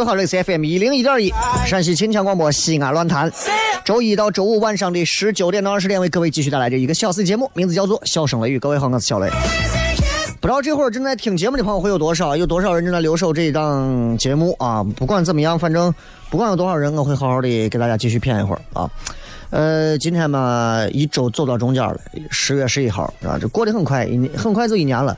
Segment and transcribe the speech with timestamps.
[0.00, 1.30] 各位好，这里是 FM 一零一点一
[1.66, 3.30] 陕西秦腔广播西安论坛，
[3.84, 8.56] 周一到周五晚上的十九点到二十点，为各位继续带来这一个小时节目，名字叫做《笑声雷雨》。
[8.60, 9.28] 各位好，我是小雷。
[10.40, 12.34] 不知道这会儿正在听节目的朋友会有多少？
[12.34, 14.82] 有多少人正在留守这一档节目啊？
[14.96, 15.94] 不管怎么样，反正
[16.30, 18.90] 不管有多少人，我会好好的给大家继续骗一会儿啊。
[19.50, 22.00] 呃，今天嘛，一周走到中间了，
[22.30, 25.14] 十月十一号啊，这过得很快，一很快就一年了。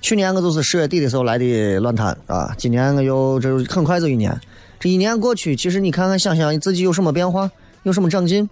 [0.00, 4.38] 去年我就是十月底的时候来的乱坛啊，今年我又这很快就一年。
[4.78, 7.50] 这一年过去，其实你看看想想，你自己有什么变化，
[7.82, 8.48] 有什么长进？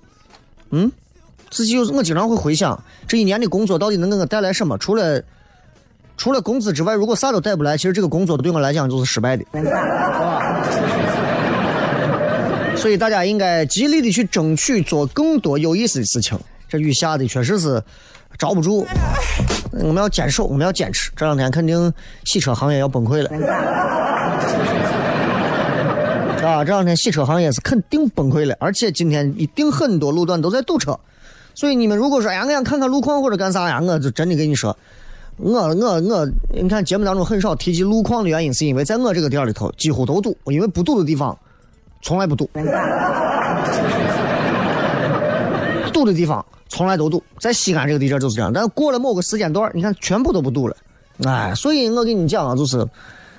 [0.70, 0.90] 嗯，
[1.50, 4.76] 自己有我经常会回想这一年的工作到底能给我带来什么？
[4.76, 5.22] 除了
[6.16, 9.44] 除了工资之外，如果啥都带不来，其实这个工作对我来讲就是失败的，
[12.76, 16.36] 所以大家应该极力的去争取做更多有意思的事情。
[16.68, 17.80] 这雨下的确实是。
[18.38, 18.86] 着不住，
[19.72, 21.10] 我们要坚守，我们要坚持。
[21.16, 21.92] 这两天肯定
[22.24, 23.30] 洗车行业要崩溃了，
[26.46, 30.98] 啊，这两天洗车行业是肯定崩溃了，而且今天一定很多路段都在堵车。
[31.54, 34.76] 所以你们如果说哎呀，我想看看路况或者干啥呀，我就真的跟你说，
[35.38, 41.36] 我我我，你看节目当中很少提及路况的原因，是因为在我这个店里头几乎都堵，因为不堵的地方
[42.02, 42.48] 从来不堵，
[45.96, 46.44] 堵的地方。
[46.68, 48.52] 从来都堵，在西安这个地界就是这样。
[48.52, 50.76] 但过了某个时间段，你看全部都不堵了，
[51.24, 52.84] 哎，所以我跟你讲啊，就是，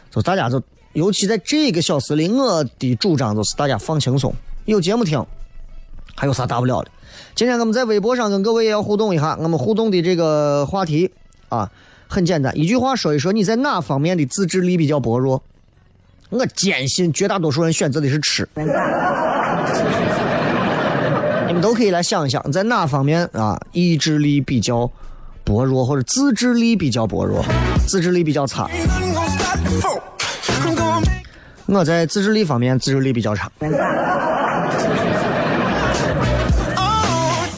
[0.10, 0.64] 就大家就，
[0.94, 5.22] 尤其在这个小时里，我的主张就是大家放轻松，有节目听，
[6.16, 6.90] 还有啥大不了的？
[7.36, 11.12] 今天我们在微博上跟各位也要互动一下，我们互动的这个话题
[11.50, 11.70] 啊，
[12.08, 15.44] 很简单，一句话说一说你在哪方面的自制力比较薄弱？
[16.30, 18.48] 我坚信绝大多数人选择的是吃。
[21.62, 24.90] 都可以来想一想，在哪方面啊意志力比较
[25.44, 27.44] 薄弱，或者自制力比较薄弱，
[27.88, 28.70] 自制力比较差。
[31.66, 33.52] 我在自制力方面自制力比较差。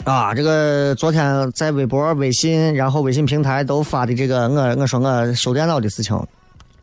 [0.03, 6.19] 啊，这个昨天在微博、微信，然后微信平台都发的这个，我我说我修电脑的事情。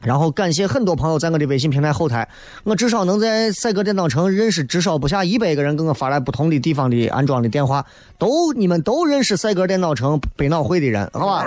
[0.06, 2.28] 然后感谢很多朋友在我的微信平台后台，
[2.62, 7.85] 我至少能在赛格电脑城认识至少不下一百个人给我发来不同的地方的安装的电话，
[8.17, 11.44] 都你们都认识赛格电脑城百脑汇的人，好吧？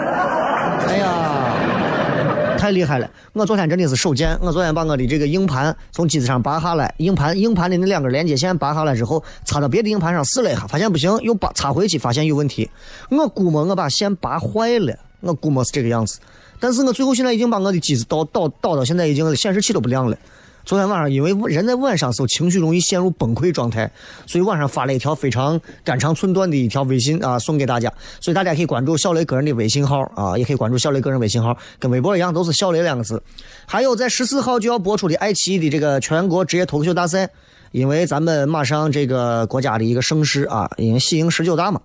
[0.90, 3.10] 哎呀，太厉害了！
[3.32, 12.70] 我昨天真的是手贱，我昨天把我的这个硬盘从机子上拔下来，硬盘硬盘的那两根连接线拔下来之后，插到别的硬盘上试了一下，发现不行，又拔插回去，发现有问题。
[13.10, 16.20] 我估摸我把线拔坏了，我估摸是这个样子。
[16.60, 20.18] 但是我最后现在已经把我的机子导导导到现在已经显示器都不亮了，
[20.66, 23.90] 昨天晚上因为人在晚上时候情绪容易陷入崩溃状态，
[24.28, 27.92] 所以晚上发了一条非常肝肠寸断的一条微信啊，送给大家。
[28.20, 33.24] 所以大家可以关注小雷个人的微信号啊，也可以关注小雷个人微信号，跟微博一样都是小雷两个字。
[33.66, 37.30] 还有在十四号就要播出的爱奇艺的这个全国职业脱口秀大赛，
[37.72, 41.80] 因为咱们马上这个国家的一个盛世啊，因为喜迎十九大嘛，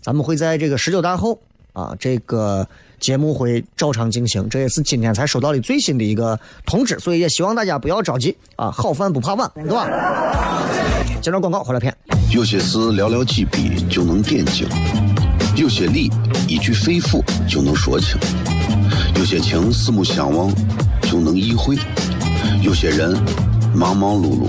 [0.00, 1.38] 咱们会在这个十九大后
[1.72, 2.66] 啊这个。
[3.00, 9.88] 节目会照常进行，这也是今天才收到的最新的一个通知，所以也希望大家不要着急啊，好饭不怕晚，对吧？
[11.22, 11.92] 接着广告，回来片。
[12.30, 14.68] 有些事寥寥几笔就能点睛，
[15.56, 16.10] 有些理
[16.46, 18.16] 一句肺腑就能说清，
[19.16, 20.54] 有些情四目相望
[21.02, 21.76] 就能意会，
[22.62, 23.18] 有些人
[23.74, 24.48] 忙忙碌碌。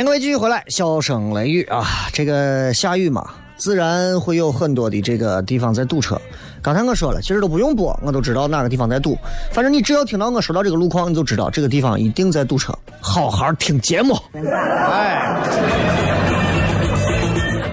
[0.00, 1.84] 欢迎各位继续回来，笑声雷雨啊！
[2.10, 3.22] 这个下雨嘛，
[3.58, 6.18] 自然会有很多的这个地方在堵车。
[6.62, 9.14] 刚才我说了，其实都不用播，我都知道哪个地方在堵。
[9.52, 12.72] 反正你只要听到我说到这个路况，你就知道这个地方一定在堵车。
[12.98, 15.36] 好好听节目，哎，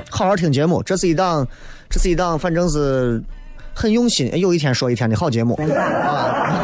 [0.09, 1.47] 好好听节目，这是一档，
[1.89, 3.23] 这是一档，反正是
[3.73, 6.59] 很用心，有一天说一天的好节目啊。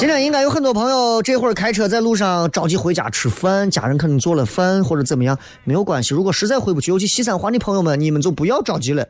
[0.00, 6.14] 今天应该有很多朋友这会儿开车在路上着急回家吃饭，家人可能做了饭或者怎么样，没有关系。
[6.14, 9.06] 如果实在回不去，尤其西三环的朋友们，你们就不要着急了。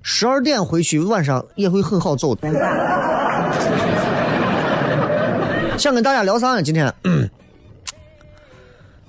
[0.00, 2.48] 十二点回去，晚上也会很好走的。
[5.76, 6.62] 想跟大家聊啥呢？
[6.62, 6.94] 今天，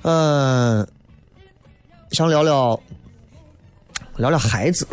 [0.01, 0.87] 嗯，
[2.09, 2.79] 想聊聊
[4.17, 4.87] 聊聊孩子，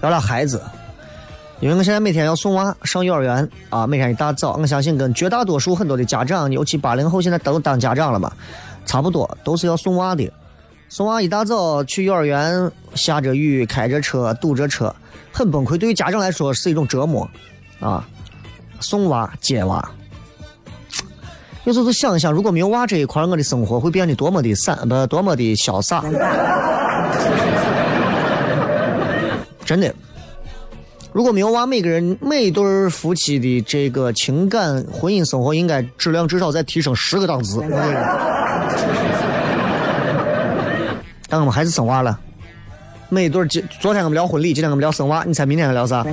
[0.00, 0.62] 聊聊孩子。
[1.60, 8.32] 因为我现在每天要送娃上幼儿园啊，每天一大早，我相信跟绝大多数很多的家长，尤其八零后现在都当家长了嘛，
[8.86, 10.32] 差不多都是要送娃的。
[10.88, 14.94] 送娃一大早去幼儿园，下着雨，开着车，堵着车，
[15.30, 15.76] 很崩溃。
[15.76, 17.28] 对于家长来说是一种折磨
[17.78, 18.08] 啊。
[18.80, 19.86] 送娃接娃，
[21.64, 26.02] 有时候想一想，如果没有娃这一块，我的生活会变得多么的散，不，多么的潇洒。
[29.62, 29.94] 真的。
[31.12, 37.60] 如果没有娃，每个人每一对夫妻的这个情感婚姻生活应该质量至少再提升十个档次。
[41.28, 42.16] 但我们还是生娃了。
[43.08, 46.04] 每一对今昨天我们聊婚礼，今天我们聊生娃，你猜明天还聊啥？
[46.04, 46.12] 对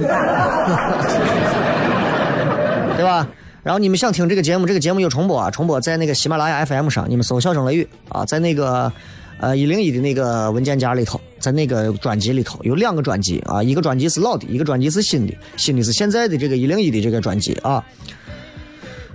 [3.06, 3.27] 吧？
[3.62, 8.92] 然后你们想听这个节目，这个节目有重播啊，重播在那个喜马拉雅 FM 上，你们搜“笑声雷雨”啊，在那个。
[9.39, 17.84] 呃，一零一的那个文件夹里头，在那个专辑里头有两个专辑啊，一个专辑是老的，一个专辑是新的，新的是现在的这个一零一的这个专辑啊。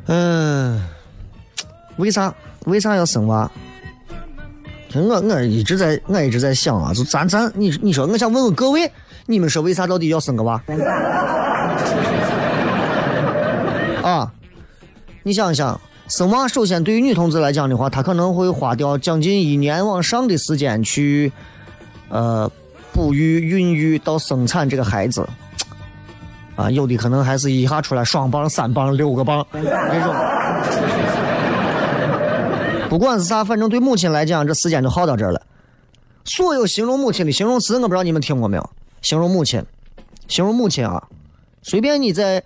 [0.07, 0.81] 嗯，
[1.97, 2.33] 为啥
[2.67, 3.51] 为啥要生娃？
[4.95, 8.89] 我我一直在我一直在想啊，就咱咱你你说，我想问问各位，
[9.27, 10.63] 你们说为啥到底要生个娃？
[14.03, 14.33] 啊，
[15.25, 15.81] 你想一想。
[16.13, 21.33] 生娃首先对于女同志来讲的话，她可能会花掉将近一年往上的时间去，
[22.11, 22.51] 呃，
[22.93, 25.27] 哺育、孕育到生产这个孩子，
[26.55, 29.63] 啊，有的可能还是一下出来双棒、三棒、六个棒那
[30.05, 30.15] 种，
[32.91, 35.41] 不管是啥，反正对母亲来讲，这时间就耗到这儿了。
[36.27, 38.71] 所有形容母亲的形容词，我不知道你们听过没有？
[39.01, 39.65] 形容母亲，
[40.29, 41.03] 形容母亲啊，
[41.63, 42.45] 随便你在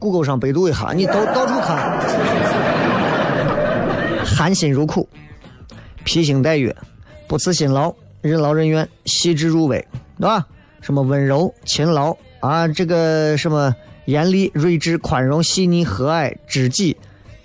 [0.00, 1.96] 谷歌上百度一下，你到到处看，
[4.34, 5.08] 含辛茹苦，
[6.02, 6.74] 披星戴月，
[7.28, 9.78] 不辞辛劳，任劳任怨，细致入微，
[10.18, 10.44] 对吧？
[10.80, 13.74] 什么温柔、勤劳啊，这个什么
[14.06, 16.96] 严厉、睿智、宽容、细腻、和蔼、知己、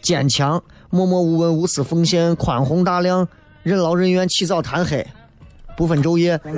[0.01, 3.27] 坚强、默默无闻、无私奉献、宽宏大量、
[3.62, 5.05] 任劳任怨、起早贪黑。
[5.77, 6.38] 不分昼夜。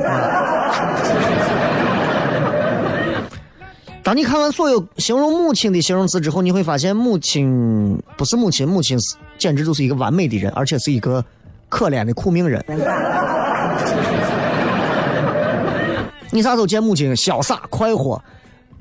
[4.03, 11.25] 当你看完所有形容母亲的形容词之后，你会发现，母亲不是母亲，母亲是简直就是一个完美的人，而且是一个
[11.67, 12.63] 可怜的苦命人。
[16.29, 18.21] 你啥时候见母亲潇洒快活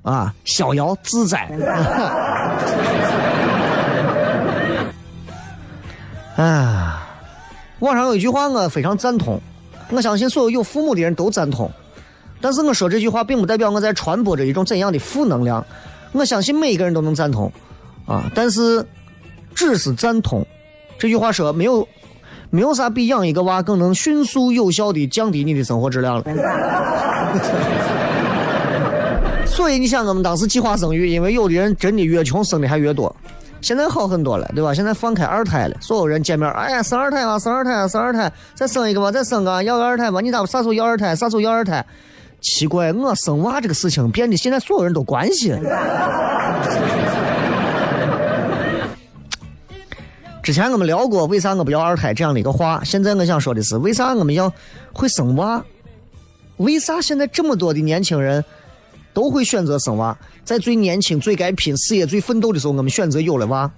[0.03, 1.49] 啊，逍遥自在？
[6.37, 7.09] 啊，
[7.79, 9.41] 网上有一句话我非常赞同。
[9.89, 11.71] 我相信所有有父母的人都赞同，
[12.43, 15.65] 但是我说这句话并不代表我在传播着一种怎样的负能量。
[16.13, 17.51] 我相信每一个人都能赞同，
[18.05, 18.85] 啊，但是
[19.55, 20.47] 只是赞同。
[20.99, 21.87] 这句话说没有，
[22.51, 26.25] 没有啥比养一个娃更能迅速有效的降低你的生活质量了。
[29.47, 33.15] 所以你想，我们当时计划生育，因为有的人真的越穷生的还越多。
[33.61, 34.73] 现在好很多了，对吧？
[34.73, 40.23] 现在放开二胎了，所有人见面，哎呀，生二胎啊，生二胎啊，生二胎，再生一个吧，再生个，要个二胎吧？
[40.23, 41.15] 你咋啥时候要二胎？
[41.15, 41.85] 啥时候要二胎？
[42.41, 45.55] 奇怪，我生娃这个事情变得现在所有人都关心。
[50.43, 54.53] 之前我们聊过为啥我不要二胎这样的一个话，现在我想说的是，为啥我们要
[54.93, 55.63] 会生娃？
[56.57, 58.45] 为啥现在这么多的年轻人？
[59.13, 63.71] 都会选择生娃，在最年轻、最该拼事业、最奋斗的时候，我们选择有了娃。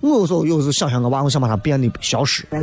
[0.00, 2.46] 我有时候有时候想想个娃，我想把它变得消失。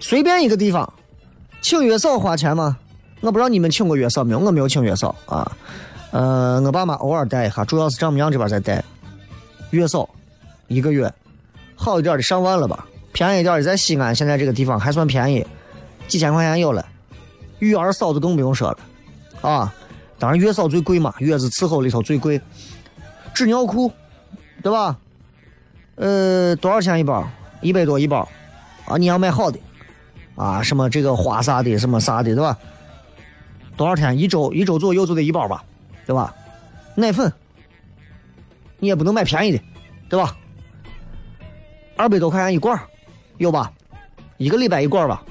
[0.00, 0.92] 随便一个地方，
[1.62, 2.76] 请月嫂花钱吗？
[3.20, 5.50] 我不知道你们请过月嫂没有，我没有请月嫂啊。
[6.14, 8.84] 呃，我爸妈偶尔带一下，主要是丈母娘这边在带。
[9.70, 10.08] 月嫂
[10.68, 11.12] 一个月
[11.74, 15.44] 好一点的上万了吧，便宜点的在西安，现在这个地方还算便宜。
[16.06, 16.86] 几千块钱有了，
[17.58, 18.78] 育儿嫂子更不用说了，
[19.40, 19.74] 啊，
[20.16, 22.40] 当然月嫂最贵嘛，月子伺候里头最贵。
[23.34, 23.90] 纸尿裤，
[24.62, 24.96] 对吧？
[25.96, 27.28] 呃，多少钱一包？
[27.60, 28.28] 一百多一包，
[28.84, 29.58] 啊，你要买好的，
[30.36, 32.56] 啊，什么这个花啥的，什么啥的，对吧？
[33.76, 34.16] 多少天？
[34.16, 35.64] 一周一周左右就得一包吧，
[36.06, 36.34] 对吧？
[36.94, 37.32] 奶粉，
[38.78, 39.60] 你也不能买便宜的，
[40.08, 40.36] 对吧？
[41.96, 42.78] 二百多块钱一罐，
[43.38, 43.70] 有吧？
[44.36, 45.22] 一个礼拜一罐吧。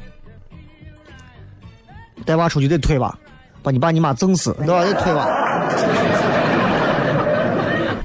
[2.26, 3.18] 带娃出去得推吧，
[3.62, 4.84] 把你爸你妈整死，对吧？
[4.84, 5.28] 得推吧。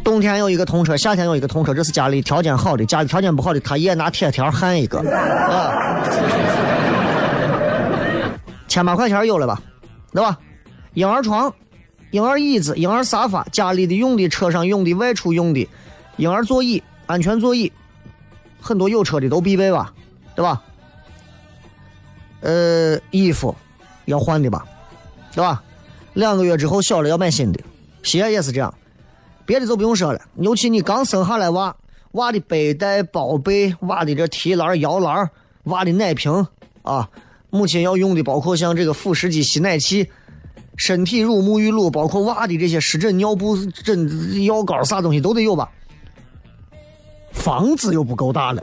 [0.02, 4.98] 冬天有一个通车，夏天有一个通车，这是家里条件好的，家里条件不好的，他也拿铁条焊一个。
[5.00, 6.02] 啊，
[8.66, 9.60] 千把块钱有了吧，
[10.12, 10.38] 对吧？
[10.94, 11.52] 婴儿床、
[12.10, 15.68] 婴儿椅子、婴儿沙发，家里的用的、车上用的、外出用的，
[16.16, 17.72] 婴儿座椅、安全座椅，
[18.60, 19.92] 很多有车的都必备吧，
[20.34, 20.62] 对吧？
[22.40, 23.54] 呃，衣服。
[24.06, 24.64] 要换的吧，
[25.34, 25.62] 对吧？
[26.14, 27.60] 两个月之后小了要买新的，
[28.02, 28.72] 鞋也是这样，
[29.44, 30.22] 别的就不用说了。
[30.36, 31.76] 尤其你刚生下来娃，
[32.12, 35.30] 娃的背带、包被、娃的这提篮、摇篮、
[35.64, 36.46] 娃的奶瓶
[36.80, 37.10] 啊，
[37.50, 40.10] 母亲要用的包括像这个辅食机、吸奶器、
[40.78, 45.68] 身体乳、沐浴露，包括娃的这些湿疹、尿布、枕、药膏啥东西都得有吧。
[47.32, 48.62] 房子又不够大了。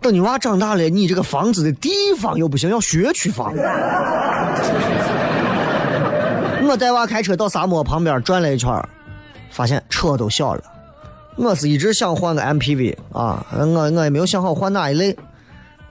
[0.00, 3.52] 等你娃长大了，你这个房子的地方又不行，要学区房。
[6.62, 8.72] 我带娃开车到沙漠旁边转了一圈，
[9.50, 10.62] 发现车都小了。
[11.36, 15.16] 我是一直想换个 MPV 啊，我我也没有想好换哪一类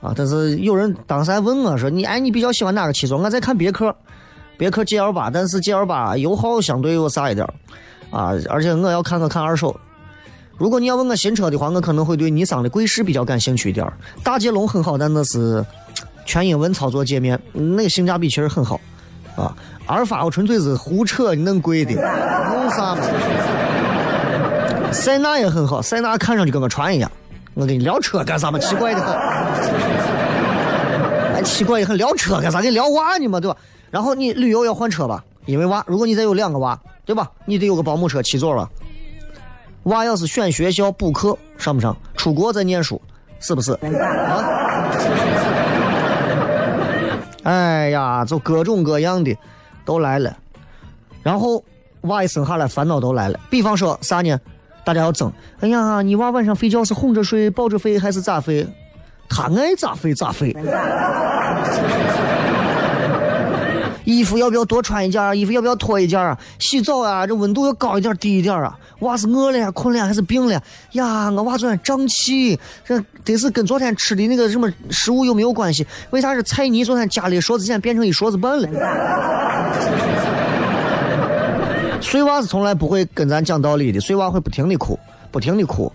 [0.01, 0.13] 啊。
[0.15, 3.95] 但是有人当时还问我说：“你哎，你比较喜欢哪个七座？”我在看别克，
[4.57, 7.45] 别克 GL 八，但是 GL 八油耗相对有啥一点
[8.11, 9.75] 啊，而且我要看看看二手。
[10.57, 13.85] 如果你要问我新车的话，我可能会对尼桑的贵士比较感兴趣一点
[14.23, 15.65] 大捷龙很好，但那是
[16.25, 18.79] 全英文操作界面，那个性价比确实很好
[19.37, 19.55] 啊。
[19.85, 23.01] 阿尔法我纯粹是胡扯，你弄贵的，弄啥嘛？
[24.91, 27.09] 塞纳也很好，塞纳看上去跟个船一样。
[27.59, 28.57] 我跟你聊车干啥嘛？
[28.57, 29.13] 奇怪的很，
[31.33, 32.61] 哎，奇怪的很，聊车干啥？
[32.61, 33.57] 跟聊娃呢嘛，对吧？
[33.91, 37.29] 然后你旅游要换车吧，因为娃，如果你再有两个娃，对吧？
[37.43, 38.69] 你得有个保姆车七座吧。
[39.83, 41.93] 娃要是选学校补课上不上？
[42.15, 43.01] 出国再念书
[43.41, 43.73] 是不是？
[43.73, 44.45] 啊！
[47.43, 49.35] 哎呀，就各种各样的
[49.83, 50.33] 都来了。
[51.21, 51.61] 然后
[52.01, 53.37] 娃一生下来烦恼都来了。
[53.49, 54.39] 比方说啥呢？
[54.89, 55.31] 大家要争。
[55.59, 58.67] 哎呀，你娃晚上睡觉是哄着睡、抱着睡还是咋睡？
[59.29, 60.55] 他爱咋睡咋睡。
[64.03, 65.35] 衣服要不要多穿一件啊？
[65.35, 66.35] 衣服要不要脱一件啊？
[66.57, 68.75] 洗澡啊，这温度要高一点低一点啊？
[69.01, 70.59] 娃是饿了呀、困了还是病了
[70.93, 71.29] 呀？
[71.29, 75.85] 我娃昨天胀气，这得是跟昨天吃的那个什么食物有没有关系？
[76.09, 78.67] 为啥是菜泥昨天加了一勺子馅变成一勺子半了？
[82.01, 84.97] 碎娃是从来不会跟咱讲道理的，碎娃会不停的哭，
[85.31, 85.91] 不停的哭，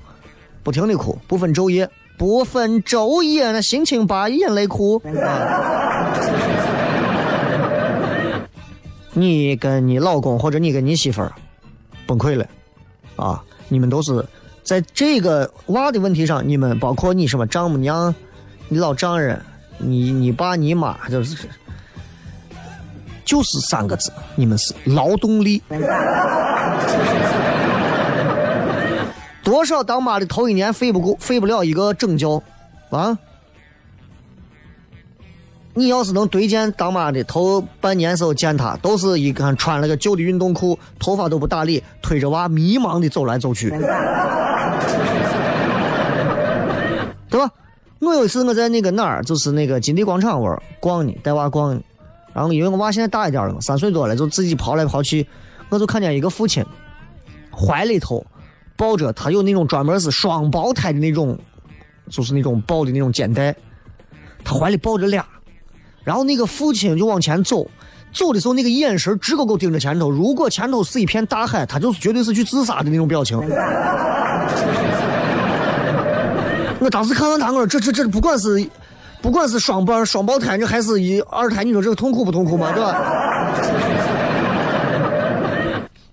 [0.62, 5.00] 不停的哭，不分昼夜，不分昼夜，那心情把眼泪哭。
[9.12, 11.32] 你跟你老公或者你跟你媳妇儿
[12.06, 12.46] 崩溃了，
[13.16, 14.24] 啊，你们都是
[14.62, 18.14] 在这个娃的问题上，你们包括你什么丈母娘、
[18.68, 19.40] 你老丈人、
[19.78, 21.48] 你你爸你妈，就是
[23.24, 25.62] 就是三个字，你们是劳动力。
[29.42, 32.42] 多少当妈的头一年费不够费不了一个整觉，
[32.90, 33.18] 啊？
[35.74, 43.70] 你要是能对见当妈的头半年时候见她，都是一看穿了个旧的运动裤，头发都不打理，推着娃迷茫的走来走去，
[47.28, 47.50] 对吧？
[48.00, 51.80] 我有一次我在那个哪儿，就是那个金地广场玩逛呢，带娃逛呢，
[52.34, 55.26] 然后因为我娃现在大一点了嘛，三岁多了，就自己跑来跑去，
[55.68, 56.64] 我就看见一个父亲
[57.50, 58.26] 怀里头
[58.76, 61.38] 抱着他有那种专门是双胞胎的那种，
[62.10, 63.54] 就是那种抱的那种肩带，
[64.44, 65.24] 他怀里抱着俩。
[66.02, 67.66] 然后那个父亲就往前走，
[68.12, 70.10] 走的时候那个眼神直勾勾盯着前头。
[70.10, 73.38] 如果前头是一片大海，他就是绝对是去自杀的那种表情。
[76.80, 78.68] 我当时看到他，我说这这这不管是
[79.24, 82.70] 不管是双胞双胞胎，这还是一二胎，你说这个痛苦不痛苦嘛？
[82.72, 82.92] 对吧？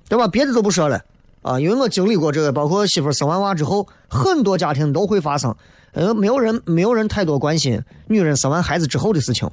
[0.08, 0.26] 对吧？
[0.30, 0.98] 别的都不说了
[1.42, 5.54] 啊，因为我经历过这个，包括媳妇生完娃之后，很多家庭都会发生，
[5.92, 9.46] 呃，没有人没有人太多关心女人生完孩子之后的事情。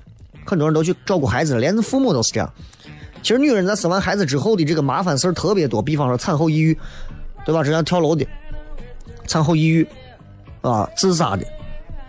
[0.47, 2.49] 很多人都去照顾孩子，连父母都是这样。
[3.23, 6.79] 其实女人在生完孩子之后的这个麻烦事儿特别多，比方说产后抑郁，
[7.45, 7.65] 对吧？
[7.65, 8.25] 这样跳楼的，
[9.27, 9.85] 产后抑郁，
[10.61, 11.45] 啊，自杀的，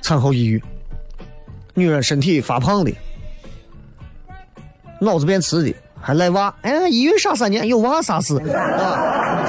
[0.04, 0.62] 产后抑郁。
[1.80, 2.92] 女人身体发胖的，
[5.00, 6.54] 脑子变迟的，还赖娃。
[6.62, 8.38] 哎，一孕傻三年，有娃啥事？
[8.38, 9.46] 啊，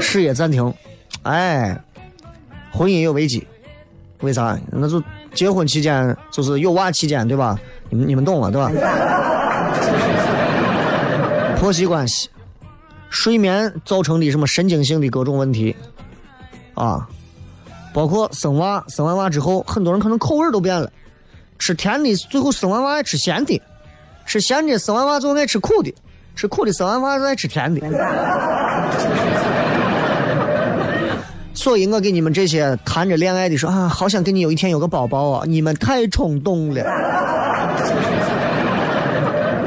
[0.00, 0.72] 事业暂停，
[1.24, 1.76] 哎，
[2.70, 3.46] 婚姻有危机，
[4.20, 4.58] 为啥？
[4.70, 5.02] 那就。
[5.34, 7.58] 结婚期间就是有娃期间，对吧？
[7.88, 8.70] 你们你们懂了，对吧？
[11.56, 12.28] 婆媳关系、
[13.08, 15.74] 睡眠造成的什么神经性的各种问题
[16.74, 17.08] 啊，
[17.92, 20.90] 包括生娃，生完娃之后，很多人可能口味都变了，
[21.58, 23.60] 吃甜的最后生完娃爱吃咸的，
[24.26, 25.94] 吃咸的生完娃最后爱吃苦的，
[26.34, 27.80] 吃苦的生完娃爱吃甜的。
[31.54, 35.44] 所以我给你们这些谈着恋爱的说啊，好想跟你有一天有个宝宝啊！
[35.46, 36.82] 你们太冲动了。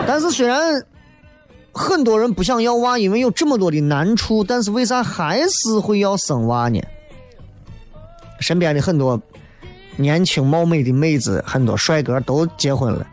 [0.08, 0.84] 但是虽然
[1.72, 6.82] 很多人不想要娃，因为有这么多的难处，但是为啥还是会要生娃呢？
[8.40, 9.20] 身边的很多
[9.96, 13.06] 年轻貌美的妹子，很多帅哥都结婚了，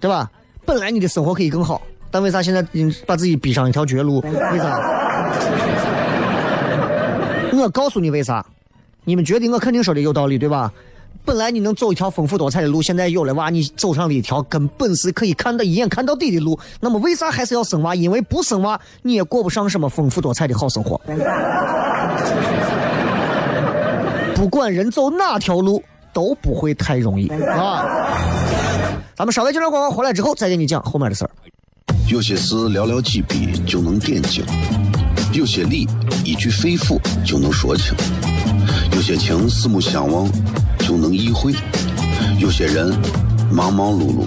[0.00, 0.30] 对吧？
[0.64, 2.64] 本来你的生活可以更好，但为啥现在
[3.06, 4.20] 把自己逼上一条绝路？
[4.20, 4.80] 为啥？
[7.52, 8.44] 我告诉你为啥？
[9.04, 10.72] 你们觉得我肯定说的有道理，对吧？
[11.24, 16.56] 本来你能走一条丰富多彩的路，现在有了娃，你走上了一条根本是可以看到一眼看到底的路。
[16.80, 17.94] 那么为啥还是要生娃？
[17.94, 21.00] 因为不生娃，你也过不上什么丰富多彩的好生活。
[24.36, 27.86] 不管人走哪条路，都不会太容易啊！
[29.16, 31.30] 咱们稍微接着广告回来之后，再给你讲后面的事儿。
[32.06, 34.44] 有些事寥寥几笔就能点睛。
[35.32, 35.88] 有些理
[36.22, 37.94] 一句肺腑就能说清，
[38.92, 40.30] 有些情四目相望
[40.80, 41.54] 就能意会，
[42.38, 42.94] 有些人
[43.50, 44.26] 忙忙碌碌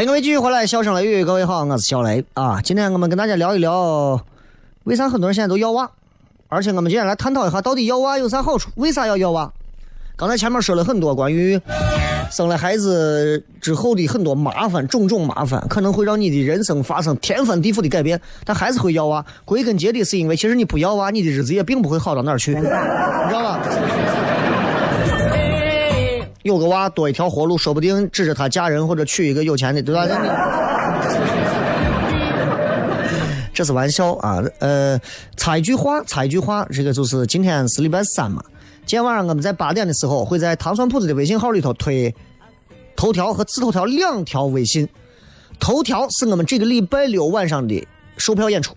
[0.00, 2.58] 欢迎各位继续回来，笑声雷雨，各位好，我是小雷啊。
[2.62, 4.18] 今天我们跟大家聊一聊，
[4.84, 5.90] 为啥很多人现在都要娃？
[6.48, 8.70] 而且我们今天来探讨一下，到底要娃有啥好处？
[8.76, 9.52] 为啥要要娃？
[10.16, 11.60] 刚才前面说了很多关于
[12.30, 19.22] 生了孩子之后的很多麻烦，种种麻烦，可能会让你的人生发生天翻地覆的改变，但还是会要娃。
[19.44, 23.60] 归根结底是因为，其实你不要娃，你的日子也并不会好到哪儿去，你知道吧？
[26.42, 30.06] 有个娃多一条活路，说不定指着他嫁人或者娶一个有钱的，对吧？
[33.52, 34.42] 这是玩笑啊！
[34.60, 34.98] 呃，
[35.36, 38.42] 插一句话，插一句话，这个就是今天是礼拜三嘛。
[38.86, 42.14] 今天晚上我们在八点的时候会在糖蒜铺子的微信号里头推
[42.96, 44.88] 头条和次头条两条微信。
[45.58, 48.74] 头条是我们这个礼拜六晚上的售票演出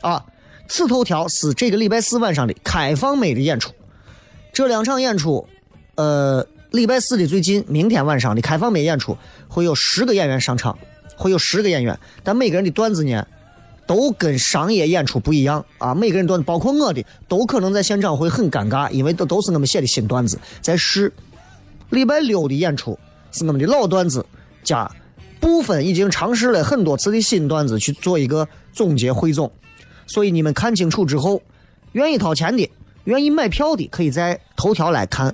[0.00, 0.24] 啊，
[0.68, 3.72] 次头条是这个礼拜四晚上的开放美的演出。
[4.52, 5.46] 这两场演出，
[5.94, 6.44] 呃。
[6.74, 10.76] 礼拜四的最近，明天晚上的开放美演出会有十个演员上场，
[11.14, 13.24] 会有十个演员，但每个人的段子呢，
[13.86, 15.94] 都跟商业演出不一样啊。
[15.94, 21.12] 每个人段子，包括我的，都可能在现场会很尴尬，因为都都是我们写的新段子在试。
[21.90, 22.98] 礼拜六的演出
[23.30, 24.26] 是我们的老段子
[24.64, 24.90] 加
[25.38, 29.48] 部分已经尝试了很多次的新段子去做一个总结汇总，
[30.08, 31.40] 所以你们看清楚之后，
[31.92, 32.68] 愿意掏钱的，
[33.04, 35.32] 愿意买票的，可以在头条来看。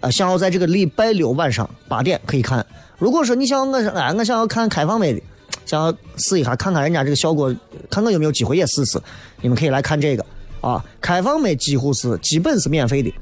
[0.00, 2.64] 啊，想要在这个礼拜六晚上八点可以看。
[2.98, 5.20] 如果说你想我，哎，我想要看开放美的，
[5.64, 7.54] 想要试一下看看人家这个效果，
[7.90, 9.00] 看看有没有机会也试试。
[9.40, 10.24] 你们可以来看这个
[10.60, 13.12] 啊，开放美几乎是基本是免费的，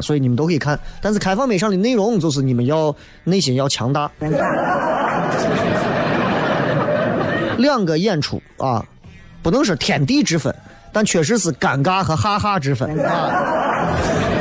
[0.00, 0.78] 所以你们都可以看。
[1.00, 2.94] 但是开放美上的内容就是你们要
[3.24, 4.10] 内心要强大。
[7.58, 8.84] 两个演出啊，
[9.42, 10.54] 不能说天地之分，
[10.92, 14.33] 但确实是尴尬和哈哈之分啊。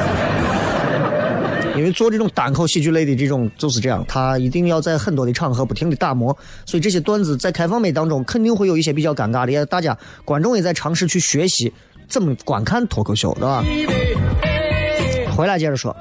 [1.78, 11.74] 因为做这种单口喜剧类的这种就是这样，他一定要在很多的场合不停的打磨，所以这些段子在开放美当中肯定会有一些比较尴尬的，大家观众也在尝试去学习
[12.08, 13.64] 怎么观看脱口秀，对吧？
[15.36, 15.96] 回来接着说，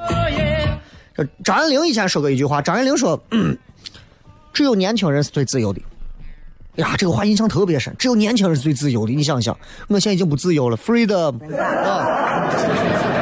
[1.43, 3.19] 张爱玲以前说过一句话，张爱玲说
[4.53, 5.81] ：“只有年轻人是最自由的。”
[6.77, 9.13] 呀，这个话印象特别深，只有年轻人是最自由的。
[9.13, 9.55] 你想想，
[9.89, 13.22] 我现在已经不自由了，freedom 啊。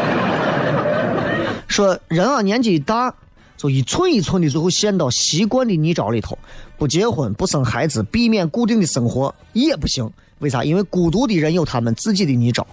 [1.71, 3.15] 说人啊，年纪一大，
[3.57, 6.37] 就一寸一寸的最后陷到习惯的泥沼里头。
[6.77, 10.11] 不结婚，不生孩子，避免固定的生活也不行。
[10.41, 10.65] 为啥？
[10.65, 12.65] 因为孤独的人有他们自己的泥沼，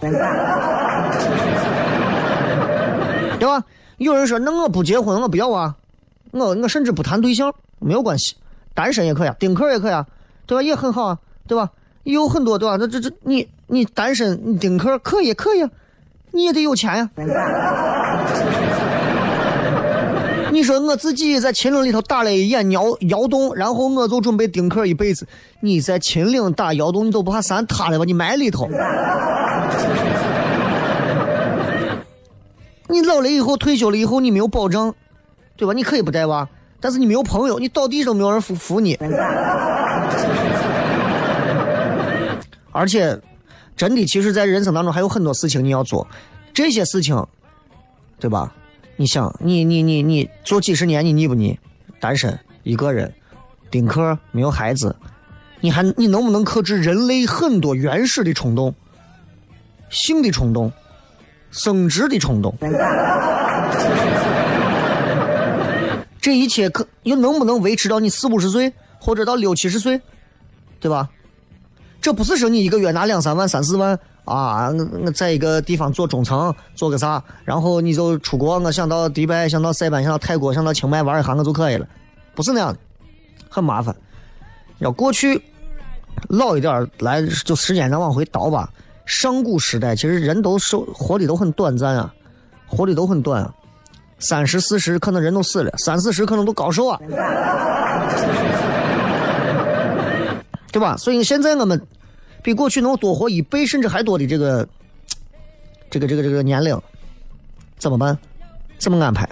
[3.38, 3.64] 对吧？
[3.98, 5.76] 有人说，那我不结婚，我不要啊，
[6.32, 8.34] 我我甚至不谈对象，没有关系，
[8.74, 10.06] 单身也可以，啊，丁克也可以啊，
[10.44, 10.62] 对吧？
[10.62, 11.70] 也很好啊，对吧？
[12.02, 12.76] 有很多对吧？
[12.80, 15.64] 那这这你你单身你丁克可以可以，
[16.32, 17.10] 你也得有钱呀。
[20.58, 25.24] 你说我自己在秦岭里头打了一眼窑窑洞，然后我就准备丁克一辈子。
[25.60, 28.68] 你在秦岭打窑洞，你都不怕山塌了把你埋里头？
[32.88, 34.92] 你老了以后退休了以后，你没有保障，
[35.56, 35.72] 对吧？
[35.72, 36.48] 你可以不带娃，
[36.80, 38.98] 但是你没有朋友，你倒地都没有人扶扶你。
[42.72, 43.16] 而且，
[43.76, 46.04] 真的，其实，在人生当中还有很多事情你要做，
[46.52, 47.24] 这些事情，
[48.18, 48.52] 对吧？
[49.00, 51.56] 你想，你你你你做几十年，你腻不腻？
[52.00, 53.14] 单身一个人，
[53.70, 54.96] 丁克没有孩子，
[55.60, 58.74] 你还你能不能克制人类很多原始的冲动？
[59.88, 60.72] 性的冲动，
[61.52, 62.52] 生殖的冲动，
[66.20, 70.00] 这一切可又能不能维持到你四五十岁，或者到六七十岁，
[70.80, 71.08] 对吧？
[72.00, 81.86] 这不是说你一个月拿两三万、三四万啊，我我在一个地方做中层，做个啥，然后你就出国，我想到迪拜，想到塞班，想到泰国，想到清迈玩一下，我就可以了，
[82.34, 82.78] 不是那样的，
[83.48, 83.94] 很麻烦。
[84.78, 85.42] 要过去
[86.28, 88.70] 老一点来，就时间咱往回倒吧。
[89.04, 92.14] 上古时代其实人都受活的都很短暂啊，
[92.66, 93.52] 活的都很短啊，
[94.20, 97.00] 三十四十可能人都死了，三四十可能都高寿啊。
[100.70, 100.96] 对吧？
[100.96, 101.80] 所以现在我们
[102.42, 104.68] 比过去能多活一倍甚至还多的这个
[105.90, 106.80] 这个这个这个年龄，
[107.78, 108.16] 怎么办？
[108.78, 109.28] 怎么安排？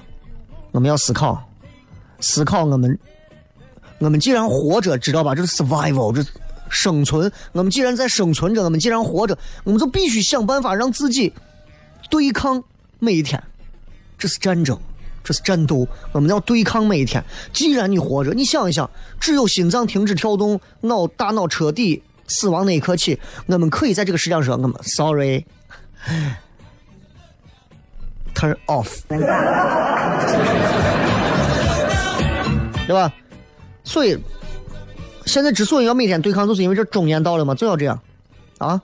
[0.72, 1.42] 我们要思考，
[2.20, 2.98] 思考我们
[3.98, 5.34] 我们既然活着，知道吧？
[5.34, 6.24] 这是 survival，这
[6.68, 7.30] 生存。
[7.52, 11.32] 我们既然在生存着，我们既然活着，我们就必须想办法让自己
[12.10, 12.62] 对抗
[12.98, 13.42] 每一天。
[14.18, 14.78] 这是战争。
[15.26, 17.20] 这是战斗，我们要对抗每一天。
[17.52, 25.44] 既然你活着，你想一想，只有心脏停止跳动，脑大脑彻底死亡那一刻起，我们可以在这个世界上说，我们 sorry，turn
[28.66, 29.00] off，
[32.86, 33.12] 对吧？
[33.82, 34.16] 所以
[35.24, 38.00] 现在之所以要每天对抗，就是因为这中年到了嘛，就要这样
[38.58, 38.80] 啊，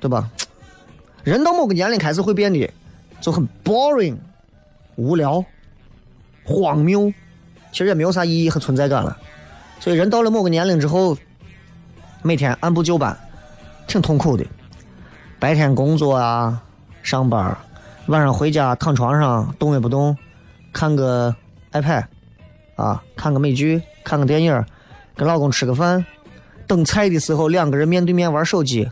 [0.00, 0.30] 对吧？
[1.24, 2.72] 人到某个年龄开始会变得
[3.20, 4.16] 就很 boring。
[4.96, 5.44] 无聊、
[6.44, 7.12] 荒谬，
[7.72, 9.16] 其实也没有啥意义和存在感了。
[9.80, 11.16] 所以人到了某个年龄之后，
[12.22, 13.18] 每天按部就班，
[13.86, 14.44] 挺痛苦的。
[15.38, 16.62] 白天工作啊，
[17.02, 17.56] 上班，
[18.06, 20.16] 晚上回家躺床上动也不动，
[20.72, 21.34] 看个
[21.72, 22.04] iPad，
[22.76, 24.64] 啊，看个美剧，看个电影，
[25.16, 26.06] 跟老公吃个饭，
[26.66, 28.88] 等菜的时候两个人面对面玩手机。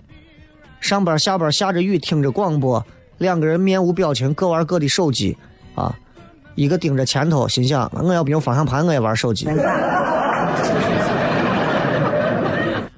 [0.81, 2.85] 上班下班下着雨听着广播，
[3.17, 5.39] 两个人面无表情各玩各的手机。
[5.75, 5.95] 啊，
[6.55, 9.49] 一个盯着前头，心想我要不用方向盘，我也玩手机。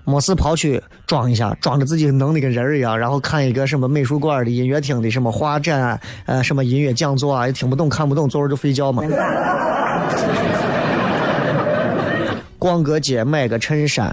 [0.07, 9.03] 没事跑去装一下，装着自己能的跟人一样，然后看一个什么美术馆的音乐厅的什么画展，呃，什么音乐讲座啊，也听不懂看不懂，坐着就睡觉嘛。
[12.59, 14.07] 逛个街买个衬衫，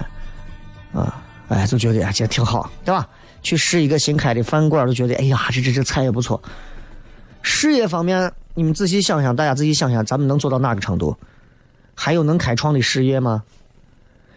[0.93, 3.05] 啊，哎，就觉得哎这挺好，对吧？
[3.41, 6.41] 去试一个新开的饭馆，就觉得哎呀，这这这菜也不错。
[7.41, 8.31] 事业方面。
[8.53, 11.15] 你们仔细想想，大家仔细想想，咱们能做到哪个程度？
[11.95, 13.43] 还有能开创的事业吗？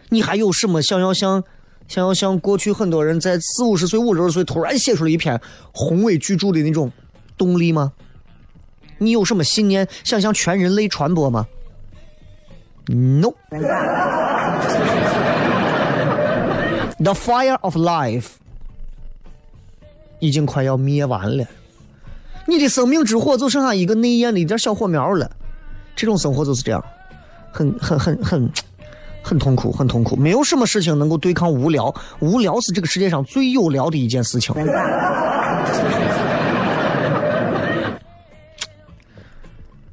[0.09, 1.43] 你还有什么想要像，
[1.87, 5.41] 想要像过去很多人在四五十岁、五六十岁突然写出了一篇
[5.73, 6.91] 宏伟巨著的那种
[7.37, 7.91] 动力吗？
[8.97, 11.47] 你有什么信念想向全人类传播吗
[12.87, 13.31] ？No。
[16.97, 18.27] The fire of life
[20.19, 21.45] 已经快要灭完了。
[22.47, 25.29] 你的生命之火就剩下一个内焰的一点小火苗了，
[25.95, 26.83] 这种生活就是这样，
[27.51, 28.51] 很很很很
[29.23, 30.15] 很痛苦，很痛苦。
[30.15, 34.53] 没有什么事情能够对抗无聊，无聊是这个世界上最有聊的一件事情。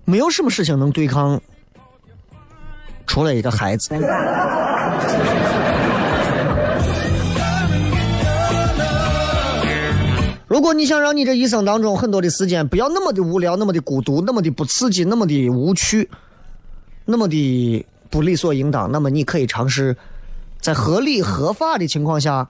[0.04, 1.40] 没有什么事情能对抗，
[3.06, 3.94] 除了一个孩子。
[10.52, 16.10] 如果你想让你这一生当中很多的时间不要那么的无聊，那么的孤独，那么的不刺激，那么的无趣，
[17.06, 19.96] 那么的不理所应当，那么你可以尝试
[20.60, 22.46] 在合理合法的情况下，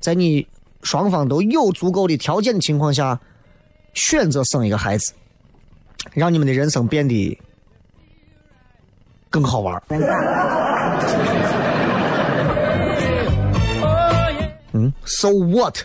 [0.00, 0.46] 在你
[0.82, 3.20] 双方都有足够的条件的情况下，
[3.92, 5.12] 选择生一个孩子，
[6.14, 7.38] 让你们的人生变得
[9.28, 9.82] 更好玩。
[14.72, 15.80] 嗯，So what？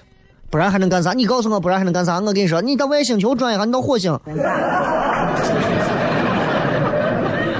[0.50, 1.14] 不然还能干啥？
[1.14, 2.20] 你告诉我，不然还能干啥？
[2.20, 4.20] 我跟你说，你到外星球转一下，你到火星。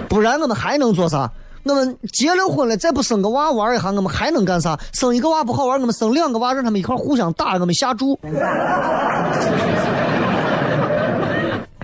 [0.08, 1.32] 不然我们还能做啥？
[1.64, 4.80] 我们结了婚了，再不生个娃玩一下，我们还能干啥？
[4.92, 8.20] 生一个娃不好玩，我们生两个娃，让他们一块互相打，我们下注。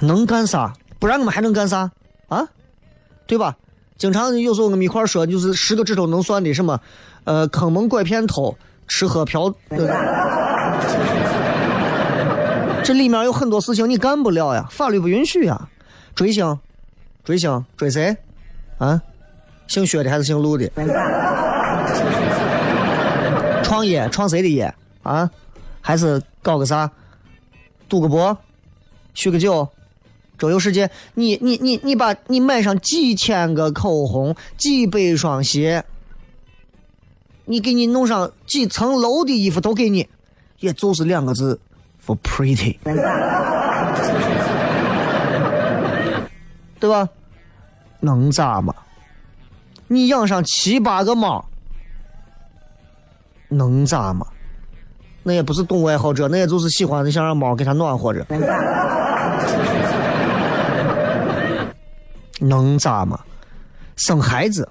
[0.01, 0.73] 能干啥？
[0.97, 1.91] 不然我们还能干啥？
[2.29, 2.47] 啊？
[3.27, 3.55] 对吧？
[3.97, 6.79] 经常有时候我们一块说，就是十个指头能算的什么，
[7.25, 8.57] 呃，坑蒙拐骗偷。
[8.87, 9.51] 吃喝嫖，
[12.83, 15.69] 这里面有很多事情你干不了呀，法律不允许呀。
[16.13, 16.59] 追星，
[17.23, 18.15] 追星，追谁？
[18.77, 19.01] 啊，
[19.67, 20.69] 姓薛的还是姓陆的？
[23.63, 24.73] 创业，创谁的业？
[25.01, 25.29] 啊，
[25.81, 26.89] 还是搞个啥？
[27.89, 28.37] 赌个博，
[29.15, 29.67] 酗个酒，
[30.37, 30.89] 周游世界？
[31.15, 35.83] 你你你你把你买上几千个口红，几百双鞋。
[37.45, 40.07] 你给你弄上几层楼的衣服都给你，
[40.59, 41.59] 也就是两个字
[42.05, 42.77] ，for pretty，
[46.79, 47.07] 对吧？
[47.99, 48.73] 能咋嘛？
[49.87, 51.43] 你养上七八个猫，
[53.49, 54.27] 能咋嘛？
[55.23, 58.25] 那也不是动物爱好者，那也就是喜欢的想让猫给它暖和着。
[62.39, 63.19] 能咋嘛？
[63.95, 64.67] 生孩子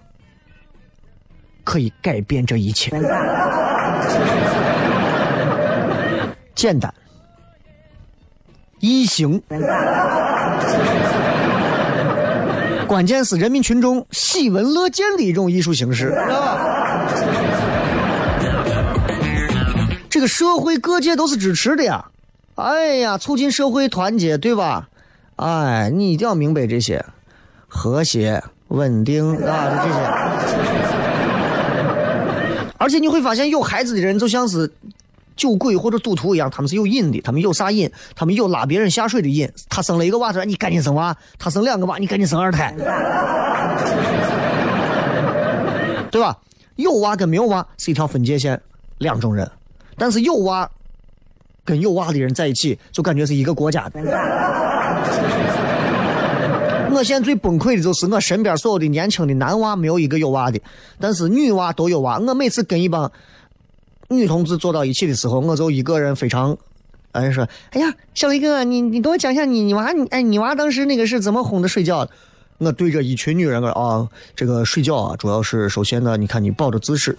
[1.65, 2.91] 可以改变这一切，
[6.55, 6.93] 简单、
[8.81, 9.43] 易行，
[12.87, 16.15] 关键是人民群众喜闻乐见的一种艺术形式。
[20.09, 22.05] 这个社会各界都是支持的呀，
[22.55, 24.89] 哎呀，促进社会团结，对吧？
[25.37, 27.05] 哎，你一定要明白这些。
[27.67, 29.99] 和谐、稳定啊，就这些。
[32.79, 34.71] 而且你会发现，有孩子的人就像是
[35.37, 37.21] 酒鬼或者赌徒一样，他们是有瘾的。
[37.21, 37.91] 他们有啥瘾？
[38.15, 39.49] 他们有拉别人下水的瘾。
[39.69, 42.75] 他生了一个娃，他说：“你赶紧生娃。”他生两个娃，你赶紧生二胎，
[46.11, 46.37] 对吧？
[46.77, 48.61] 有娃跟没有娃是一条分界线，
[48.99, 49.49] 两种人。
[49.97, 50.69] 但是有娃
[51.65, 54.01] 跟有娃的人在一起，就感觉是一个国家的。
[56.93, 60.61] 我现在最崩溃的就是我身边所有的年轻的男娃没有一个有娃的，
[61.01, 62.21] 但是女娃都有娃。
[62.21, 63.11] 我每次跟一帮
[64.09, 66.57] 女同志坐到一起的时候，我就一个人非常，
[67.13, 72.07] 哎说，哎呀，小雷哥，你你给我讲一下你你娃你哎你娃当时那个是怎么哄的睡觉？
[72.59, 77.17] 我对着一群女人，我啊，这个睡觉啊，主要是首先呢，你看你抱着姿势啊，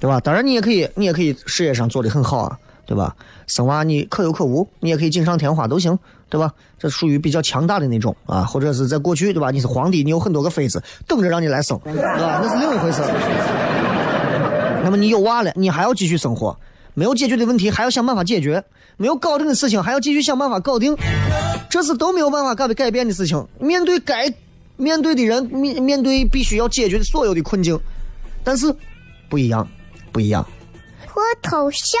[0.00, 0.20] 对吧？
[0.20, 2.58] 当然你也可以，你也可以事业上做的很好啊。
[2.84, 3.14] 对吧？
[3.46, 5.96] 生娃你可有可无，你也可以锦上添花都行，
[6.32, 6.50] 对吧？
[6.78, 9.50] 这属于比较强大的那种啊，或者是在过去，对吧？
[9.50, 12.40] 你是皇帝，你有很多个妃子等着让你来生，对吧？
[12.42, 13.02] 那是另一回事。
[14.82, 16.58] 那么你有娃了，你还要继续生活，
[16.94, 18.64] 没有解决的问题还要想办法解决，
[18.96, 20.96] 没有搞定的事情还要继续想办法搞定，
[21.68, 23.46] 这是都没有办法改改变的事情。
[23.58, 24.32] 面对该
[24.78, 27.78] 面对的人，面面对必须要解决的所有的困境，
[28.42, 28.74] 但是
[29.28, 29.68] 不一样，
[30.10, 30.42] 不一样。
[31.06, 32.00] 脱头像。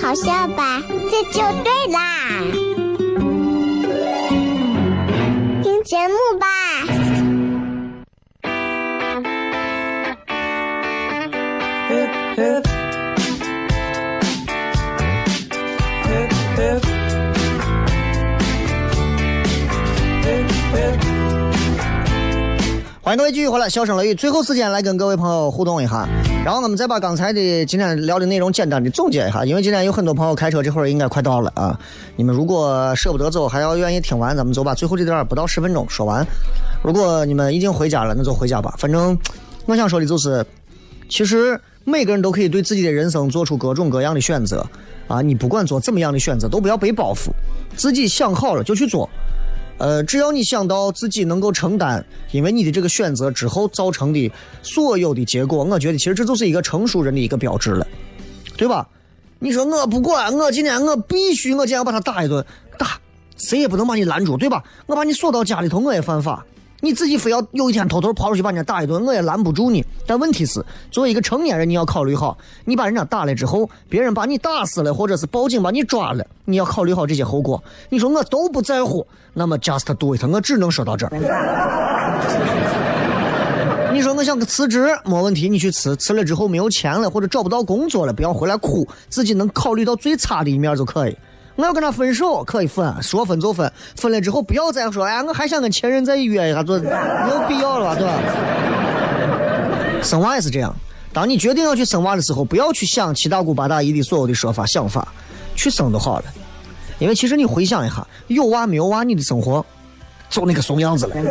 [0.00, 0.82] 好笑吧？
[1.10, 2.42] 这就对啦，
[5.62, 6.46] 听节目吧。
[23.08, 26.06] 欢迎各位继续回来，笑声雷雨，最后时间来跟各位朋友互动一下。
[26.44, 31.80] 然后我们再把刚才的今天聊的内容简单的总结一下，因为今天有很多朋友开车，这会儿应该快到了啊。
[32.16, 36.22] 你们如果舍不得走，还要愿意听完，咱们就把最后这段不到十分钟说完。
[36.82, 38.74] 如果你们已经回家了，那就回家吧。
[38.76, 39.18] 反正
[39.64, 40.44] 我想说的就是，
[41.08, 44.62] 其实每个人都可以对自己的人生做出各种各样的选择
[45.06, 45.22] 啊。
[45.22, 47.30] 你不管做怎么样的选择，都不要背包袱，
[47.74, 49.08] 自己想好了就去做。
[49.78, 54.30] 呃，只要你想到自己能够承担，因为你的这个选择之后造成的
[54.62, 57.86] 所有的结果，我觉得其实这就是一个成熟人的一个标志了，
[58.56, 58.86] 对吧？
[59.38, 62.44] 你说我不管，我今天我必须我今天要把他打一顿，
[62.76, 62.98] 打，
[63.36, 64.64] 谁也不能把你拦住，对吧？
[64.86, 66.44] 我把你锁到家里头，我也犯法。
[66.80, 69.84] 你自己非要有一天偷偷跑出去把人家打一顿，我也拦不住你。
[70.06, 77.60] 但问题是，作为一个成年人，你要考虑好，你把人家打了之后，别人把你打死了，或者是报警把你抓了，你要考虑好这些后果。
[77.88, 81.12] 你说我都不在乎，那么 just do it，我只能说到这儿。
[83.92, 91.16] 你说我想辞职，没问题，你去辞，辞了之后没有钱了或者找不到工作了，不要回来哭，自己能考虑到最差的一面就可以。
[91.58, 93.72] 我要跟他分手，可以分，说分就分。
[93.96, 98.14] 分了之后，不要再说，哎，我还想跟前任再约一下，就没有必要了吧，对吧？
[100.00, 100.72] 生娃也是这样，
[101.12, 105.08] 当你决定要去生娃的时候，不要去想七大姑八大姨的所有的说法想法，
[105.56, 106.26] 去生就好了。
[107.00, 109.66] 因为其实你回想一下，有娃没有娃，你的生活
[110.30, 111.16] 就那个怂样子了。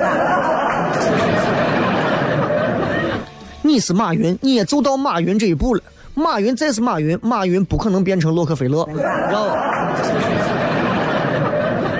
[3.64, 5.82] 你是马云，你也走到马云这一步了。
[6.18, 9.00] 马云再是马云，马云不可能变成洛克菲勒，知
[9.32, 9.56] 道吧？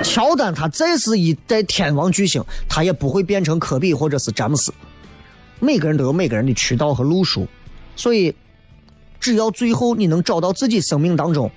[0.02, 4.74] 乔丹他再是一代天王巨星，他也不会变成科比或者是詹姆斯。
[5.60, 7.46] 每个人都有每个人的渠道和路数，
[7.94, 8.34] 所以
[9.20, 11.48] 只要最后你能找到自己生命当中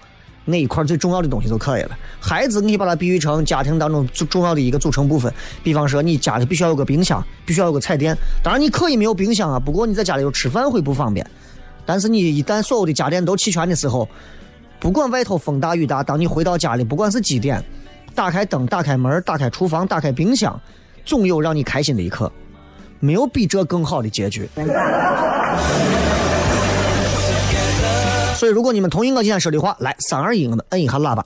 [0.46, 1.98] 那一块最重要的东西就可以了。
[2.20, 5.34] 孩子，你把它比喻成家庭当中最重要的一个组成部分。
[5.64, 8.16] 比方说，你家里必须要有个冰箱，必须要有个彩电。
[8.44, 11.26] 当然，你可以没有冰箱啊，不过你在家里头吃饭会不方便。
[11.92, 14.08] 但是你一旦所有的家电都齐全的时候，
[14.80, 17.62] 不管外头风大雨大，当你回到家里，不管是几点，
[18.16, 20.58] 打开灯、打开门、打开厨房、打开冰箱，
[21.04, 22.32] 总有让你开心的一刻。
[23.02, 24.48] 没有比这更好的结局。
[28.38, 31.26] 所以，如果你们同意我今天说的话，来三二一，我们摁一下喇叭。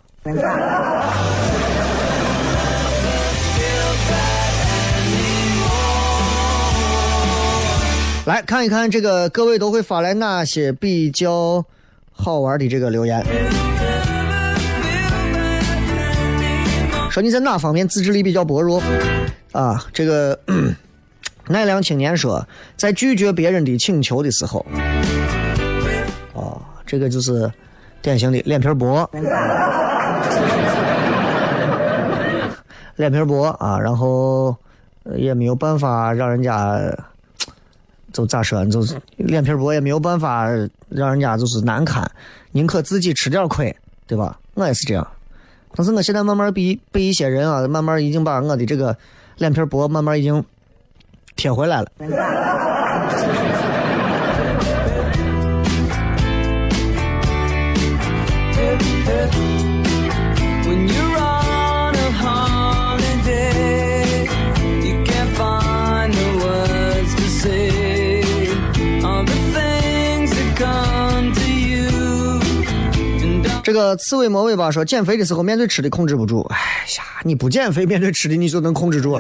[8.25, 11.63] 来看一看这个各位都会发来哪些比较
[12.11, 13.23] 好玩的这个留言。
[17.11, 18.81] 说你在哪方面自制力比较薄弱
[19.51, 19.85] 啊？
[19.93, 20.37] 这个
[21.47, 22.45] 奈良青年说，
[22.75, 24.65] 在拒绝别人的请求的时候。
[26.87, 27.51] 这个就是
[28.01, 29.09] 典型的脸皮薄，
[32.95, 34.55] 脸皮薄啊，然后
[35.15, 36.79] 也没有办法让人家，
[38.15, 40.47] 就咋说，就是脸皮薄也没有办法
[40.87, 42.09] 让人家就是难堪，
[42.53, 43.75] 宁可自己吃点亏，
[44.07, 44.39] 对吧？
[44.53, 45.05] 我也是这样，
[45.75, 48.95] 但是我现在慢慢被被一些人啊，慢慢已经把我的这个
[49.37, 50.41] 脸皮薄慢慢已经
[51.35, 51.91] 贴回来了。
[73.75, 76.41] 个刺猬魔尾巴说，减肥的时候面对吃的控制不住。
[76.49, 76.57] 哎
[76.97, 79.19] 呀，你不减肥，面对吃的你就能控制住。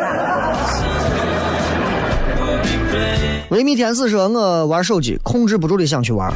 [3.49, 6.33] 维密天使说，我玩手机控制不住的想去玩。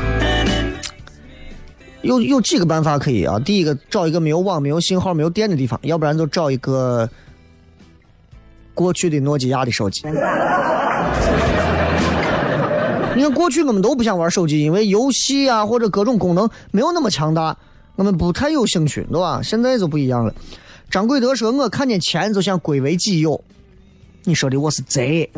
[2.01, 3.39] 有有几个办法可以啊？
[3.39, 7.09] 第一个，找一个没有网、没有信号、没有电的地方；要不然就找一个
[8.74, 10.03] 过去的诺基亚的手机。
[13.15, 17.57] 你看，过去我们都不想玩手机，因为游戏啊或者各种功能没有那么强大。
[18.00, 19.41] 我们不太有兴趣，对吧？
[19.43, 20.34] 现在就不一样了。
[20.89, 23.43] 张贵德说：“我看见钱就想归为己有。”
[24.24, 25.30] 你说的我是贼。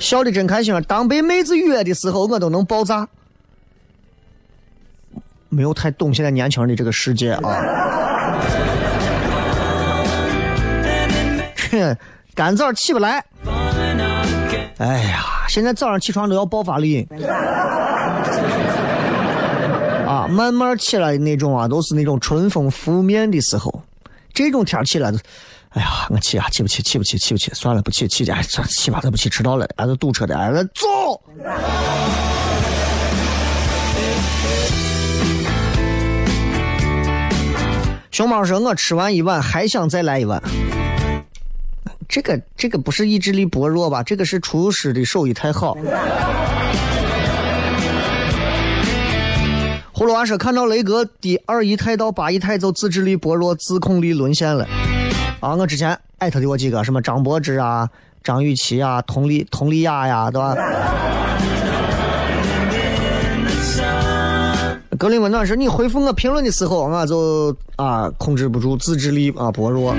[0.00, 0.74] 笑的真开心。
[0.88, 3.08] 当被妹子约的时候，我都能爆炸。
[5.48, 7.40] 没有太懂现在年轻人的这个世界啊。
[11.70, 11.96] 哼，
[12.34, 13.24] 干早起不来。
[14.78, 15.24] 哎呀。
[15.48, 17.06] 现在早上起床都要爆发力，
[20.06, 23.82] 啊，慢慢起来的那种啊，都是那种春风拂面的时候。
[24.32, 25.12] 这种天起来，
[25.74, 26.82] 哎呀，我起啊，起不起？
[26.82, 27.18] 起不起？
[27.18, 27.52] 起不起？
[27.54, 31.20] 算了，不起，起，哎，算起吧，再不起迟到了，俺是堵车的，俺是走。
[38.10, 40.42] 熊猫说：“我吃完一碗，还想再来一碗。”
[42.08, 44.02] 这个这个不是意志力薄弱吧？
[44.02, 45.76] 这个是厨师的手艺太好。
[49.92, 54.66] 葫芦娃说看到雷哥第二姨太到八姨太就自制力薄弱，自控力沦陷了。
[55.40, 57.88] 啊，我之前艾特的我几个，什么张柏芝啊、
[58.22, 60.56] 张雨绮啊、佟丽佟丽娅呀，对吧？
[64.98, 69.94] 格林温暖说你回复我评论的时候，我就啊控制不住自制力啊薄弱。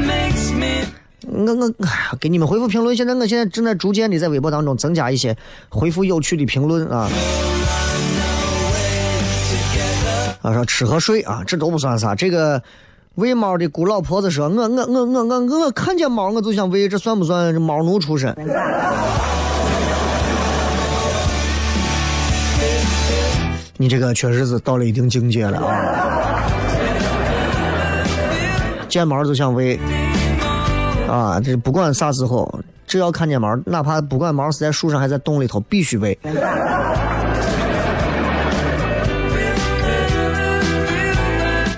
[1.28, 2.96] 我我给你们回复评论。
[2.96, 5.36] 现在我现在正在逐渐的在微博当中增加一些
[5.70, 7.10] 回复有趣的评论啊。
[10.42, 12.14] 啊，说吃和睡啊，这都不算啥。
[12.14, 12.62] 这个
[13.16, 18.36] 喂猫的姑老婆子说，我我我我我我看见猫我就想喂，这算不算猫奴出身？
[23.78, 26.44] 你这个确实是到了一定境界了啊！
[28.88, 29.80] 见猫就想喂。
[31.08, 36.18] 啊，这不管啥时候，只要看见猫，哪怕不管猫是在树上还在洞里头，必须喂。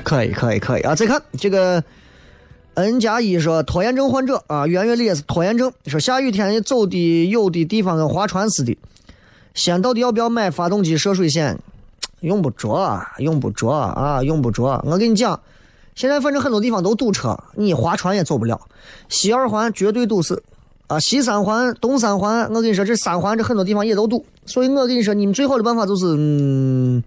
[0.04, 0.96] 可以，可以，可以啊！
[0.96, 1.84] 再看这个
[2.76, 5.72] N 加一说拖延症患者啊，圆月里也是拖延症。
[5.88, 8.78] 说下雨天走的有的地方跟划船似的。
[9.54, 11.60] 先到底要不要买发动机涉水险？
[12.22, 14.82] 用不着，用不着啊，用不着。
[14.86, 15.38] 我跟你讲。
[15.98, 18.62] 现在反正很多地方都堵车，你划船也走不了。
[19.10, 20.44] 西二环绝对堵死，
[20.86, 24.24] 啊，西三环、东三环，我跟你说，这三环这很多地方也都堵。
[24.46, 27.04] 所以我跟你说，你们最好的办法就是，嗯，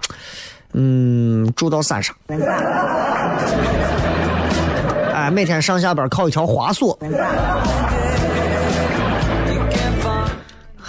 [0.72, 2.16] 嗯，住到山上，
[5.14, 6.99] 哎，每天上下班靠一条滑索。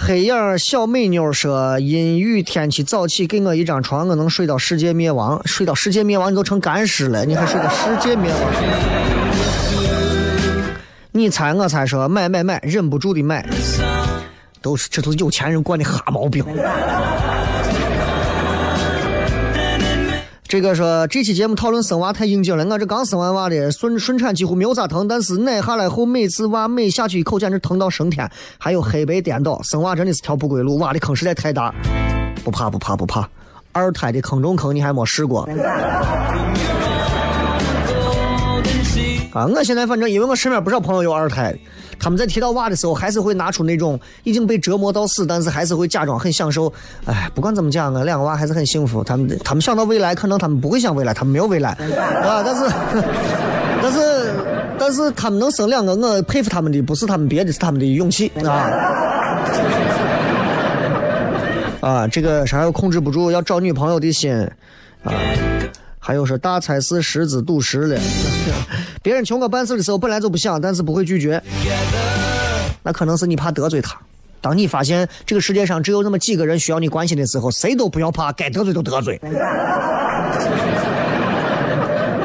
[0.04, 5.40] 黑眼小美妞说：“阴雨天气早起，给我一张床，我能睡到世界灭亡。
[5.44, 8.40] 睡到世界灭亡，你都成干尸了，你还睡到世界灭亡？”
[11.12, 13.48] 你猜我猜说买买买，忍不住的买，
[14.60, 16.44] 都是这都是有钱人惯的哈毛病。
[20.52, 31.74] 这个说这期节目讨论生娃太应景了，我这刚生完娃的，顺顺产几乎没有咋疼，但是奶下来后每次娃每下去一口简直疼到升天，还有黑白颠倒，生娃真的是条不归路，娃的坑实在太大。
[32.44, 33.26] 不怕不怕不怕，
[33.72, 35.48] 二胎的坑中坑你还没试过。
[39.32, 41.58] 啊，我现在反正因为我身边不少朋友有二胎。
[42.02, 46.70] 他们在提到娃的时候，还是会拿出那种已经被折磨到死，但是还是会假装很享受。
[47.06, 49.04] 哎，不管怎么讲啊，两个娃还是很幸福。
[49.04, 52.42] 他们他们想到未来，可能他们不会想未来，他们没有未来啊。
[52.44, 52.64] 但是
[53.80, 54.34] 但是
[54.80, 58.68] 但是他们能生两个，我佩服他们的不是他们别的，是他们的勇气啊。
[61.80, 64.34] 啊，这个啥又控制不住要找女朋友的心
[65.04, 65.12] 啊。
[66.04, 67.96] 还有说大菜是石子赌石了，
[69.04, 71.40] 别人求我办事的时候本来就不想，但是不会拒绝，
[72.82, 73.96] 那可能是你怕得罪他。
[74.40, 79.20] 当你发现这个世界上只有那么几个人需要你关心的时候，谁都不要怕，该得罪就得罪。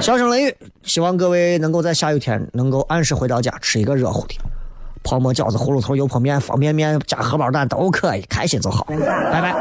[0.01, 4.34] 笑声雷雨，希望各位能够在下雨天能够按时回到家，吃一个热乎的
[5.03, 8.88] 泡馍、饺子、葫芦头、油泼面、方便面加荷包蛋都可以，开心就好。
[9.32, 9.53] 拜拜。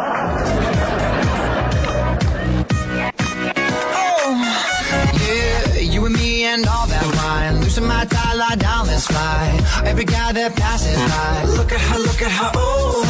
[7.76, 9.60] to my dollar down and smile.
[9.84, 13.04] Every guy that passes by, look at her, look at her, oh.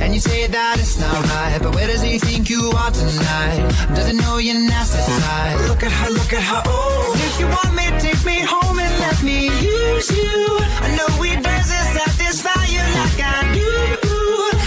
[0.00, 3.60] And you say that it's not right, but where does he think you are tonight?
[3.94, 5.68] Doesn't know you're side.
[5.68, 7.12] Look at her, look at her, oh.
[7.28, 10.38] If you want me, take me home and let me use you.
[10.86, 13.70] I know we doesn't satisfy you like I do.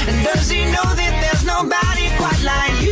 [0.09, 2.82] And does he know that there's nobody quite like you?